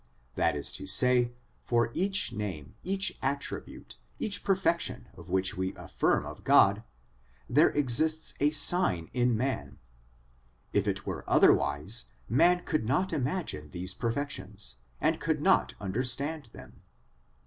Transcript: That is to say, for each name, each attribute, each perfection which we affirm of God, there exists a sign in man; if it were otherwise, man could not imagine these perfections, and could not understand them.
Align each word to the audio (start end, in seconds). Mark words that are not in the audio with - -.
That 0.33 0.55
is 0.55 0.71
to 0.71 0.87
say, 0.87 1.31
for 1.63 1.91
each 1.93 2.33
name, 2.33 2.73
each 2.83 3.19
attribute, 3.21 3.99
each 4.17 4.43
perfection 4.43 5.07
which 5.15 5.55
we 5.55 5.75
affirm 5.75 6.25
of 6.25 6.43
God, 6.43 6.81
there 7.47 7.69
exists 7.69 8.33
a 8.39 8.49
sign 8.49 9.11
in 9.13 9.37
man; 9.37 9.77
if 10.73 10.87
it 10.87 11.05
were 11.05 11.23
otherwise, 11.29 12.05
man 12.27 12.63
could 12.65 12.85
not 12.87 13.13
imagine 13.13 13.69
these 13.69 13.93
perfections, 13.93 14.77
and 14.99 15.19
could 15.19 15.39
not 15.39 15.75
understand 15.79 16.49
them. 16.51 16.81